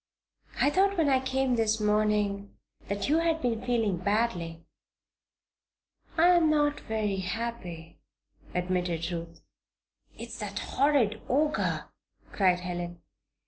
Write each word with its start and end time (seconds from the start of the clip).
"I 0.59 0.71
thought, 0.71 0.97
when 0.97 1.09
I 1.09 1.19
came 1.19 1.53
this 1.57 1.79
morning, 1.79 2.57
that 2.87 3.07
you 3.07 3.19
had 3.19 3.39
been 3.39 3.63
feeling 3.63 3.97
badly." 3.97 4.65
"I 6.17 6.29
am 6.29 6.49
not 6.49 6.79
very 6.79 7.17
happy," 7.17 7.99
admitted 8.55 9.11
Ruth. 9.11 9.41
"It's 10.17 10.39
that 10.39 10.57
horrid 10.57 11.21
Ogre!" 11.29 11.85
cried 12.31 12.61
Helen. 12.61 13.03